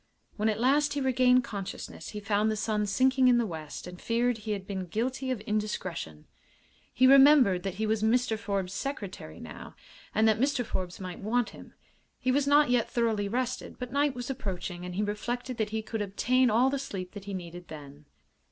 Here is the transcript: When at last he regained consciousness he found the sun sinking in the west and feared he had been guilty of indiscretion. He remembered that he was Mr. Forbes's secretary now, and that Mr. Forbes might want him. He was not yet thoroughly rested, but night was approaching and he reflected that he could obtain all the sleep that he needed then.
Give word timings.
When 0.35 0.49
at 0.49 0.59
last 0.59 0.93
he 0.93 0.99
regained 0.99 1.43
consciousness 1.43 2.09
he 2.09 2.19
found 2.19 2.49
the 2.49 2.55
sun 2.55 2.87
sinking 2.87 3.27
in 3.27 3.37
the 3.37 3.45
west 3.45 3.85
and 3.85 4.01
feared 4.01 4.39
he 4.39 4.53
had 4.53 4.65
been 4.65 4.87
guilty 4.87 5.29
of 5.29 5.41
indiscretion. 5.41 6.25
He 6.91 7.05
remembered 7.05 7.61
that 7.61 7.75
he 7.75 7.85
was 7.85 8.01
Mr. 8.01 8.35
Forbes's 8.35 8.75
secretary 8.75 9.39
now, 9.39 9.75
and 10.15 10.27
that 10.27 10.39
Mr. 10.39 10.65
Forbes 10.65 10.99
might 10.99 11.19
want 11.19 11.51
him. 11.51 11.75
He 12.17 12.31
was 12.31 12.47
not 12.47 12.71
yet 12.71 12.89
thoroughly 12.89 13.27
rested, 13.27 13.77
but 13.77 13.93
night 13.93 14.15
was 14.15 14.31
approaching 14.31 14.85
and 14.85 14.95
he 14.95 15.03
reflected 15.03 15.57
that 15.57 15.69
he 15.69 15.83
could 15.83 16.01
obtain 16.01 16.49
all 16.49 16.71
the 16.71 16.79
sleep 16.79 17.11
that 17.11 17.25
he 17.25 17.35
needed 17.35 17.67
then. 17.67 18.05